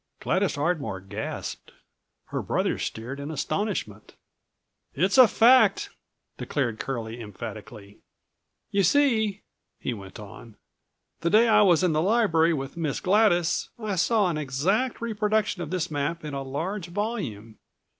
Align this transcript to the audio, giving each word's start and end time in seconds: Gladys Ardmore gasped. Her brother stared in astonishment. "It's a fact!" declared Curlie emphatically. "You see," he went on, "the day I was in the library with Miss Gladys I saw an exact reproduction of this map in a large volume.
Gladys 0.19 0.57
Ardmore 0.57 0.99
gasped. 0.99 1.73
Her 2.29 2.41
brother 2.41 2.79
stared 2.79 3.19
in 3.19 3.29
astonishment. 3.29 4.15
"It's 4.95 5.19
a 5.19 5.27
fact!" 5.27 5.91
declared 6.39 6.79
Curlie 6.79 7.21
emphatically. 7.21 7.99
"You 8.71 8.81
see," 8.81 9.43
he 9.79 9.93
went 9.93 10.19
on, 10.19 10.55
"the 11.19 11.29
day 11.29 11.47
I 11.47 11.61
was 11.61 11.83
in 11.83 11.93
the 11.93 12.01
library 12.01 12.51
with 12.51 12.75
Miss 12.75 12.99
Gladys 12.99 13.69
I 13.77 13.93
saw 13.95 14.27
an 14.27 14.39
exact 14.39 15.01
reproduction 15.01 15.61
of 15.61 15.69
this 15.69 15.91
map 15.91 16.25
in 16.25 16.33
a 16.33 16.41
large 16.41 16.87
volume. 16.87 17.59